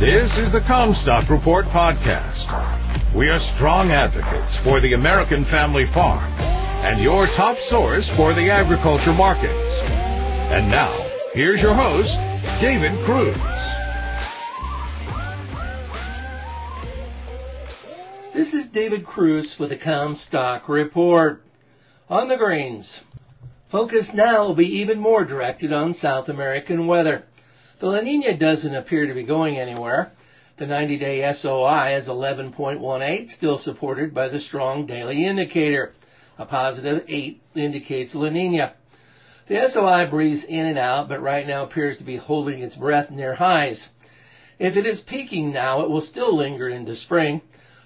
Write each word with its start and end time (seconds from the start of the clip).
This 0.00 0.36
is 0.38 0.50
the 0.50 0.58
Commstock 0.58 1.30
Report 1.30 1.66
podcast. 1.66 3.14
We 3.14 3.28
are 3.28 3.38
strong 3.38 3.92
advocates 3.92 4.58
for 4.64 4.80
the 4.80 4.94
American 4.94 5.44
family 5.44 5.84
farm 5.94 6.32
and 6.82 7.00
your 7.00 7.26
top 7.26 7.56
source 7.70 8.10
for 8.16 8.34
the 8.34 8.50
agriculture 8.50 9.12
markets. 9.12 9.78
And 10.50 10.68
now, 10.68 10.90
here's 11.32 11.62
your 11.62 11.74
host, 11.74 12.10
David 12.60 12.90
Kruse. 13.06 13.36
This 18.34 18.52
is 18.52 18.66
David 18.66 19.06
Kruse 19.06 19.60
with 19.60 19.68
the 19.70 19.78
Commstock 19.78 20.68
Report. 20.68 21.40
On 22.10 22.26
the 22.26 22.36
grains. 22.36 22.98
Focus 23.70 24.12
now 24.12 24.48
will 24.48 24.56
be 24.56 24.80
even 24.80 24.98
more 24.98 25.24
directed 25.24 25.72
on 25.72 25.94
South 25.94 26.28
American 26.28 26.88
weather. 26.88 27.26
The 27.80 27.88
La 27.88 28.00
Nina 28.00 28.36
doesn't 28.36 28.74
appear 28.74 29.08
to 29.08 29.14
be 29.14 29.24
going 29.24 29.58
anywhere. 29.58 30.12
The 30.58 30.66
90-day 30.66 31.32
SOI 31.32 31.96
is 31.96 32.06
11.18, 32.06 33.30
still 33.30 33.58
supported 33.58 34.14
by 34.14 34.28
the 34.28 34.38
strong 34.38 34.86
daily 34.86 35.26
indicator. 35.26 35.92
A 36.38 36.46
positive 36.46 37.04
8 37.08 37.42
indicates 37.56 38.14
La 38.14 38.28
Nina. 38.28 38.74
The 39.48 39.68
SOI 39.68 40.06
breathes 40.06 40.44
in 40.44 40.66
and 40.66 40.78
out, 40.78 41.08
but 41.08 41.20
right 41.20 41.46
now 41.46 41.64
appears 41.64 41.98
to 41.98 42.04
be 42.04 42.16
holding 42.16 42.60
its 42.60 42.76
breath 42.76 43.10
near 43.10 43.34
highs. 43.34 43.88
If 44.60 44.76
it 44.76 44.86
is 44.86 45.00
peaking 45.00 45.52
now, 45.52 45.80
it 45.82 45.90
will 45.90 46.00
still 46.00 46.36
linger 46.36 46.68
into 46.68 46.94
spring. 46.94 47.40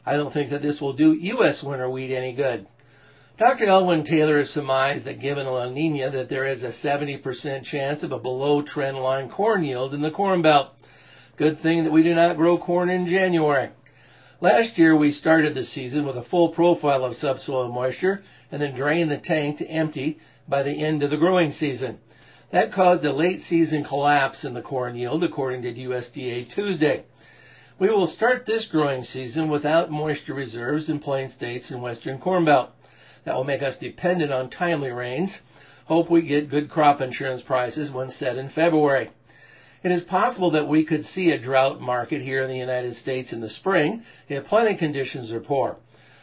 I 0.05 0.19
don't 0.19 0.33
think 0.33 0.51
that 0.51 0.61
this 0.61 0.83
will 0.83 0.93
do 0.93 1.15
U.S. 1.15 1.63
winter 1.63 1.89
wheat 1.89 2.15
any 2.15 2.35
good. 2.35 2.67
Dr. 3.39 3.67
Elwynn 3.67 4.05
Taylor 4.05 4.39
has 4.39 4.51
surmised 4.51 5.05
that 5.05 5.21
given 5.21 5.47
La 5.47 5.69
Nina 5.69 6.11
that 6.11 6.29
there 6.29 6.43
is 6.43 6.65
a 6.65 6.71
70% 6.71 7.63
chance 7.63 8.03
of 8.03 8.11
a 8.11 8.19
below 8.19 8.63
trend 8.63 8.99
line 8.99 9.31
corn 9.31 9.63
yield 9.63 9.95
in 9.95 10.01
the 10.01 10.11
Corn 10.11 10.43
Belt. 10.43 10.71
Good 11.37 11.61
thing 11.61 11.85
that 11.85 11.93
we 11.93 12.03
do 12.03 12.17
not 12.17 12.37
grow 12.37 12.59
corn 12.59 12.91
in 12.91 13.07
January. 13.07 13.71
Last 14.41 14.77
year 14.77 14.97
we 14.97 15.13
started 15.13 15.55
the 15.55 15.65
season 15.65 16.05
with 16.05 16.17
a 16.17 16.23
full 16.25 16.49
profile 16.49 17.05
of 17.05 17.17
subsoil 17.17 17.69
moisture 17.69 18.25
and 18.51 18.61
then 18.61 18.75
drained 18.75 19.13
the 19.13 19.19
tank 19.19 19.59
to 19.59 19.67
empty 19.69 20.19
by 20.49 20.65
the 20.65 20.85
end 20.85 21.05
of 21.05 21.11
the 21.11 21.17
growing 21.17 21.53
season. 21.53 22.01
That 22.51 22.73
caused 22.73 23.05
a 23.05 23.13
late 23.13 23.41
season 23.41 23.85
collapse 23.85 24.45
in 24.45 24.53
the 24.53 24.63
corn 24.63 24.97
yield 24.97 25.23
according 25.23 25.63
to 25.63 25.73
USDA 25.73 26.49
Tuesday. 26.49 27.05
We 27.79 27.89
will 27.89 28.09
start 28.09 28.47
this 28.47 28.67
growing 28.67 29.05
season 29.05 29.49
without 29.49 29.93
moisture 29.93 30.35
reserves 30.35 30.89
in 30.89 30.99
plain 30.99 31.29
states 31.29 31.71
and 31.71 31.81
western 31.81 32.19
corn 32.19 32.45
belt. 32.45 32.71
That 33.29 33.37
will 33.37 33.45
make 33.45 33.63
us 33.63 33.77
dependent 33.77 34.33
on 34.33 34.49
timely 34.49 34.91
rains. 34.91 35.39
Hope 35.85 36.09
we 36.09 36.23
get 36.23 36.49
good 36.49 36.71
crop 36.71 37.03
insurance 37.03 37.43
prices 37.43 37.91
when 37.91 38.09
set 38.09 38.39
in 38.39 38.49
February. 38.49 39.11
It 39.83 39.93
is 39.93 40.03
possible 40.03 40.53
that 40.53 40.67
we 40.67 40.83
could 40.83 41.05
see 41.05 41.31
a 41.31 41.39
drought 41.39 41.79
market 41.79 42.23
here 42.23 42.43
in 42.43 42.49
the 42.49 42.57
United 42.57 42.97
States 42.97 43.35
in 43.35 43.43
the 43.43 43.51
spring 43.51 44.03
if 44.31 44.47
planting 44.47 44.79
conditions 44.79 45.31
are 45.31 45.41
poor. 45.41 45.77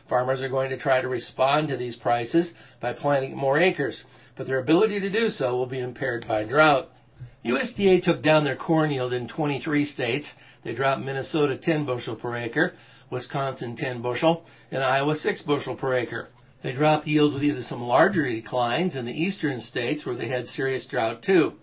Farmers 0.10 0.42
are 0.42 0.50
going 0.50 0.72
to 0.72 0.78
try 0.78 1.00
to 1.00 1.08
respond 1.08 1.68
to 1.68 1.78
these 1.78 1.96
prices 1.96 2.56
by 2.80 2.94
planting 2.94 3.38
more 3.38 3.60
acres, 3.60 4.04
but 4.36 4.48
their 4.48 4.58
ability 4.58 5.00
to 5.02 5.10
do 5.12 5.30
so 5.30 5.56
will 5.56 5.68
be 5.68 5.78
impaired 5.78 6.28
by 6.28 6.44
drought. 6.44 6.90
USDA 7.46 8.02
took 8.02 8.24
down 8.24 8.46
their 8.46 8.56
corn 8.56 8.90
yield 8.90 9.14
in 9.14 9.28
23 9.28 9.86
states. 9.86 10.34
They 10.64 10.74
dropped 10.74 11.04
Minnesota 11.04 11.56
10 11.56 11.86
bushel 11.86 12.16
per 12.16 12.36
acre, 12.36 12.74
Wisconsin 13.12 13.76
10 13.76 14.02
bushel, 14.02 14.44
and 14.72 14.84
Iowa 14.84 15.16
6 15.16 15.44
bushel 15.44 15.76
per 15.76 15.94
acre. 15.94 16.30
They 16.62 16.72
dropped 16.72 17.08
yields 17.08 17.34
with 17.34 17.44
either 17.44 17.62
some 17.62 17.84
larger 17.84 18.28
declines 18.30 18.96
in 18.96 19.06
the 19.06 19.24
eastern 19.24 19.62
states 19.62 20.06
where 20.06 20.16
they 20.16 20.28
had 20.28 20.48
serious 20.48 20.86
drought 20.86 21.22
too. 21.22 21.54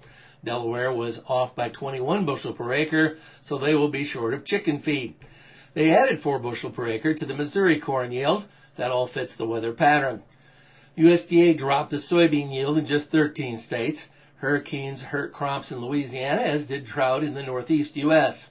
Delaware 0.45 0.93
was 0.93 1.21
off 1.27 1.55
by 1.55 1.69
21 1.69 2.25
bushel 2.25 2.53
per 2.53 2.73
acre, 2.73 3.17
so 3.41 3.59
they 3.59 3.75
will 3.75 3.89
be 3.89 4.05
short 4.05 4.35
of 4.35 4.45
chicken 4.45 4.81
feed. 4.81 5.15
They 5.75 5.91
added 5.91 6.21
4 6.21 6.39
bushel 6.39 6.71
per 6.71 6.87
acre 6.89 7.15
to 7.15 7.25
the 7.25 7.35
Missouri 7.35 7.79
corn 7.79 8.13
yield. 8.13 8.45
That 8.77 8.91
all 8.91 9.07
fits 9.07 9.37
the 9.37 9.47
weather 9.47 9.73
pattern. 9.73 10.23
USDA 10.97 11.57
dropped 11.57 11.91
the 11.91 11.99
soybean 11.99 12.53
yield 12.53 12.79
in 12.79 12.87
just 12.87 13.11
13 13.11 13.59
states. 13.59 14.09
Hurricanes 14.37 15.03
hurt 15.03 15.33
crops 15.33 15.71
in 15.73 15.81
Louisiana, 15.81 16.43
as 16.43 16.67
did 16.67 16.85
drought 16.85 17.23
in 17.23 17.35
the 17.35 17.43
northeast 17.43 17.97
U.S. 17.97 18.51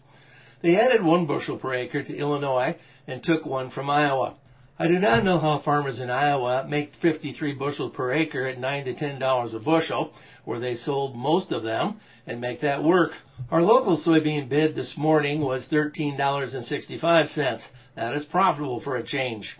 They 0.62 0.80
added 0.80 1.04
1 1.04 1.26
bushel 1.26 1.58
per 1.58 1.74
acre 1.74 2.04
to 2.04 2.18
Illinois 2.18 2.78
and 3.08 3.22
took 3.22 3.46
one 3.46 3.70
from 3.70 3.90
Iowa. 3.90 4.36
I 4.82 4.88
do 4.88 4.98
not 4.98 5.24
know 5.24 5.38
how 5.38 5.60
farmers 5.60 6.00
in 6.00 6.10
Iowa 6.10 6.66
make 6.68 6.96
53 6.96 7.54
bushels 7.54 7.94
per 7.94 8.12
acre 8.14 8.48
at 8.48 8.58
9 8.58 8.86
to 8.86 8.96
10 8.96 9.20
dollars 9.20 9.54
a 9.54 9.60
bushel, 9.60 10.12
where 10.44 10.58
they 10.58 10.74
sold 10.74 11.16
most 11.16 11.52
of 11.52 11.62
them, 11.62 12.00
and 12.26 12.42
make 12.42 12.62
that 12.62 12.84
work. 12.84 13.14
Our 13.52 13.62
local 13.62 13.96
soybean 13.96 14.50
bid 14.50 14.74
this 14.74 14.98
morning 14.98 15.42
was 15.42 15.68
$13.65. 15.68 17.68
That 17.94 18.16
is 18.16 18.26
profitable 18.26 18.80
for 18.80 18.96
a 18.96 19.04
change. 19.04 19.60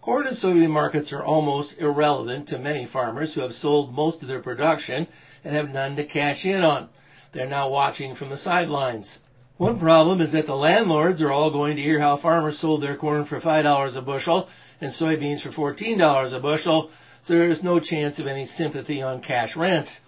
Corn 0.00 0.28
and 0.28 0.36
soybean 0.36 0.70
markets 0.70 1.12
are 1.12 1.24
almost 1.24 1.76
irrelevant 1.78 2.46
to 2.46 2.56
many 2.56 2.86
farmers 2.86 3.34
who 3.34 3.40
have 3.40 3.56
sold 3.56 3.92
most 3.92 4.22
of 4.22 4.28
their 4.28 4.38
production 4.38 5.08
and 5.42 5.56
have 5.56 5.68
none 5.68 5.96
to 5.96 6.04
cash 6.04 6.46
in 6.46 6.62
on. 6.62 6.90
They're 7.32 7.48
now 7.48 7.70
watching 7.70 8.14
from 8.14 8.28
the 8.28 8.38
sidelines. 8.38 9.18
One 9.56 9.78
problem 9.78 10.20
is 10.20 10.32
that 10.32 10.46
the 10.46 10.56
landlords 10.56 11.22
are 11.22 11.30
all 11.30 11.52
going 11.52 11.76
to 11.76 11.82
hear 11.82 12.00
how 12.00 12.16
farmers 12.16 12.58
sold 12.58 12.82
their 12.82 12.96
corn 12.96 13.24
for 13.24 13.40
$5 13.40 13.94
a 13.94 14.02
bushel 14.02 14.48
and 14.80 14.90
soybeans 14.90 15.42
for 15.42 15.72
$14 15.72 16.32
a 16.32 16.40
bushel, 16.40 16.90
so 17.22 17.34
there 17.34 17.48
is 17.48 17.62
no 17.62 17.78
chance 17.78 18.18
of 18.18 18.26
any 18.26 18.46
sympathy 18.46 19.00
on 19.00 19.20
cash 19.20 19.54
rents. 19.54 20.00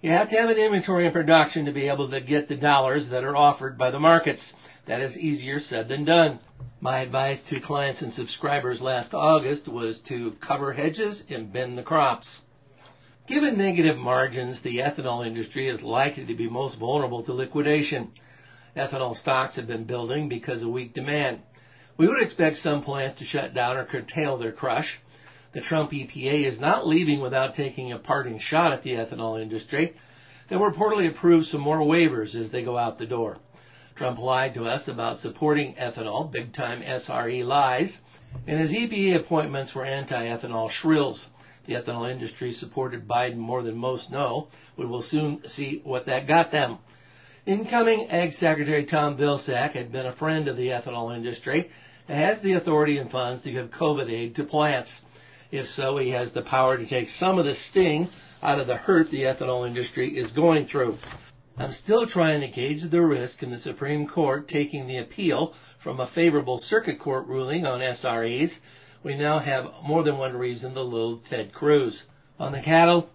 You 0.00 0.10
have 0.10 0.30
to 0.30 0.36
have 0.36 0.48
an 0.48 0.56
inventory 0.56 1.04
and 1.04 1.12
production 1.12 1.66
to 1.66 1.72
be 1.72 1.86
able 1.86 2.10
to 2.10 2.20
get 2.20 2.48
the 2.48 2.56
dollars 2.56 3.10
that 3.10 3.22
are 3.22 3.36
offered 3.36 3.78
by 3.78 3.92
the 3.92 4.00
markets. 4.00 4.52
That 4.86 5.00
is 5.00 5.16
easier 5.16 5.60
said 5.60 5.86
than 5.86 6.04
done. 6.04 6.40
My 6.80 6.98
advice 6.98 7.40
to 7.44 7.60
clients 7.60 8.02
and 8.02 8.12
subscribers 8.12 8.82
last 8.82 9.14
August 9.14 9.68
was 9.68 10.00
to 10.02 10.32
cover 10.40 10.72
hedges 10.72 11.22
and 11.28 11.52
bend 11.52 11.78
the 11.78 11.84
crops. 11.84 12.40
Given 13.28 13.58
negative 13.58 13.96
margins, 13.96 14.60
the 14.62 14.78
ethanol 14.78 15.24
industry 15.24 15.68
is 15.68 15.84
likely 15.84 16.24
to 16.24 16.34
be 16.34 16.48
most 16.48 16.80
vulnerable 16.80 17.22
to 17.22 17.32
liquidation. 17.32 18.10
Ethanol 18.78 19.16
stocks 19.16 19.56
have 19.56 19.66
been 19.66 19.84
building 19.84 20.28
because 20.28 20.62
of 20.62 20.68
weak 20.68 20.94
demand. 20.94 21.40
We 21.96 22.06
would 22.06 22.22
expect 22.22 22.58
some 22.58 22.82
plants 22.82 23.18
to 23.18 23.24
shut 23.24 23.52
down 23.52 23.76
or 23.76 23.84
curtail 23.84 24.38
their 24.38 24.52
crush. 24.52 25.00
The 25.50 25.60
Trump 25.60 25.90
EPA 25.90 26.44
is 26.44 26.60
not 26.60 26.86
leaving 26.86 27.20
without 27.20 27.56
taking 27.56 27.90
a 27.90 27.98
parting 27.98 28.38
shot 28.38 28.72
at 28.72 28.82
the 28.82 28.92
ethanol 28.92 29.42
industry. 29.42 29.96
They 30.48 30.54
will 30.54 30.70
reportedly 30.70 31.08
approve 31.08 31.46
some 31.46 31.60
more 31.60 31.80
waivers 31.80 32.36
as 32.36 32.52
they 32.52 32.62
go 32.62 32.78
out 32.78 32.98
the 32.98 33.06
door. 33.06 33.38
Trump 33.96 34.20
lied 34.20 34.54
to 34.54 34.68
us 34.68 34.86
about 34.86 35.18
supporting 35.18 35.74
ethanol, 35.74 36.30
big 36.30 36.52
time 36.52 36.80
SRE 36.82 37.44
lies, 37.44 38.00
and 38.46 38.60
his 38.60 38.72
EPA 38.72 39.16
appointments 39.16 39.74
were 39.74 39.84
anti-ethanol 39.84 40.70
shrills. 40.70 41.28
The 41.66 41.74
ethanol 41.74 42.08
industry 42.08 42.52
supported 42.52 43.08
Biden 43.08 43.38
more 43.38 43.64
than 43.64 43.76
most 43.76 44.12
know. 44.12 44.46
We 44.76 44.86
will 44.86 45.02
soon 45.02 45.48
see 45.48 45.80
what 45.82 46.06
that 46.06 46.28
got 46.28 46.52
them. 46.52 46.78
Incoming 47.48 48.10
Ag 48.10 48.34
Secretary 48.34 48.84
Tom 48.84 49.16
Vilsack 49.16 49.72
had 49.72 49.90
been 49.90 50.04
a 50.04 50.12
friend 50.12 50.48
of 50.48 50.58
the 50.58 50.68
ethanol 50.68 51.16
industry 51.16 51.70
and 52.06 52.20
has 52.20 52.42
the 52.42 52.52
authority 52.52 52.98
and 52.98 53.10
funds 53.10 53.40
to 53.40 53.50
give 53.50 53.70
COVID 53.70 54.10
aid 54.10 54.36
to 54.36 54.44
plants. 54.44 55.00
If 55.50 55.70
so, 55.70 55.96
he 55.96 56.10
has 56.10 56.32
the 56.32 56.42
power 56.42 56.76
to 56.76 56.84
take 56.84 57.08
some 57.08 57.38
of 57.38 57.46
the 57.46 57.54
sting 57.54 58.10
out 58.42 58.60
of 58.60 58.66
the 58.66 58.76
hurt 58.76 59.10
the 59.10 59.22
ethanol 59.22 59.66
industry 59.66 60.18
is 60.18 60.32
going 60.32 60.66
through. 60.66 60.98
I'm 61.56 61.72
still 61.72 62.06
trying 62.06 62.42
to 62.42 62.48
gauge 62.48 62.82
the 62.82 63.00
risk 63.00 63.42
in 63.42 63.50
the 63.50 63.56
Supreme 63.56 64.06
Court 64.06 64.46
taking 64.46 64.86
the 64.86 64.98
appeal 64.98 65.54
from 65.78 66.00
a 66.00 66.06
favorable 66.06 66.58
circuit 66.58 66.98
court 66.98 67.28
ruling 67.28 67.64
on 67.64 67.80
SREs. 67.80 68.58
We 69.02 69.16
now 69.16 69.38
have 69.38 69.72
more 69.82 70.02
than 70.02 70.18
one 70.18 70.36
reason 70.36 70.74
to 70.74 70.82
loathe 70.82 71.24
Ted 71.24 71.54
Cruz. 71.54 72.04
On 72.38 72.52
the 72.52 72.60
cattle, 72.60 73.08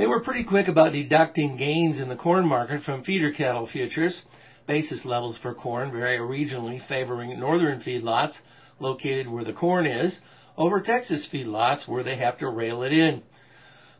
they 0.00 0.06
were 0.06 0.20
pretty 0.20 0.44
quick 0.44 0.66
about 0.66 0.94
deducting 0.94 1.58
gains 1.58 2.00
in 2.00 2.08
the 2.08 2.16
corn 2.16 2.48
market 2.48 2.82
from 2.82 3.02
feeder 3.02 3.30
cattle 3.32 3.66
futures. 3.66 4.24
Basis 4.66 5.04
levels 5.04 5.36
for 5.36 5.52
corn 5.52 5.92
vary 5.92 6.16
regionally, 6.16 6.80
favoring 6.80 7.38
northern 7.38 7.80
feedlots 7.80 8.40
located 8.78 9.28
where 9.28 9.44
the 9.44 9.52
corn 9.52 9.84
is 9.84 10.22
over 10.56 10.80
Texas 10.80 11.26
feedlots 11.26 11.86
where 11.86 12.02
they 12.02 12.16
have 12.16 12.38
to 12.38 12.48
rail 12.48 12.82
it 12.82 12.94
in. 12.94 13.20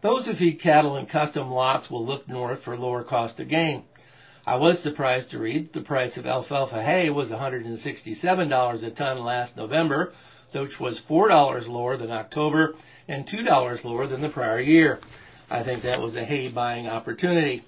Those 0.00 0.24
who 0.24 0.34
feed 0.34 0.60
cattle 0.60 0.96
in 0.96 1.04
custom 1.04 1.50
lots 1.50 1.90
will 1.90 2.06
look 2.06 2.26
north 2.26 2.62
for 2.62 2.78
lower 2.78 3.02
cost 3.02 3.38
of 3.38 3.48
gain. 3.48 3.84
I 4.46 4.56
was 4.56 4.80
surprised 4.80 5.32
to 5.32 5.38
read 5.38 5.74
the 5.74 5.82
price 5.82 6.16
of 6.16 6.24
alfalfa 6.24 6.82
hay 6.82 7.10
was 7.10 7.30
$167 7.30 8.82
a 8.82 8.90
ton 8.90 9.18
last 9.22 9.54
November, 9.54 10.14
which 10.52 10.80
was 10.80 10.98
$4 10.98 11.68
lower 11.68 11.98
than 11.98 12.10
October 12.10 12.74
and 13.06 13.26
$2 13.26 13.84
lower 13.84 14.06
than 14.06 14.22
the 14.22 14.30
prior 14.30 14.60
year. 14.60 14.98
I 15.50 15.64
think 15.64 15.82
that 15.82 16.00
was 16.00 16.14
a 16.14 16.24
hay 16.24 16.48
buying 16.48 16.86
opportunity. 16.86 17.64